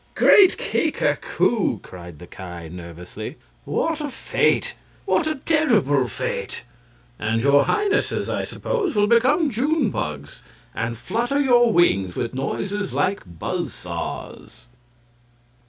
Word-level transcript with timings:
"Great 0.15 0.57
Kika 0.57 1.19
koo!" 1.21 1.79
cried 1.83 2.17
the 2.17 2.25
Ki, 2.25 2.69
nervously, 2.69 3.37
"what 3.65 4.01
a 4.01 4.09
fate! 4.09 4.73
what 5.05 5.27
a 5.27 5.35
terrible 5.35 6.07
fate! 6.07 6.63
And 7.19 7.39
your 7.39 7.65
Highnesses, 7.65 8.27
I 8.27 8.43
suppose, 8.43 8.95
will 8.95 9.05
become 9.05 9.51
June 9.51 9.91
bugs, 9.91 10.41
and 10.73 10.97
flutter 10.97 11.39
your 11.39 11.71
wings 11.71 12.15
with 12.15 12.33
noises 12.33 12.93
like 12.95 13.21
buzz 13.37 13.75
saws!" 13.75 14.69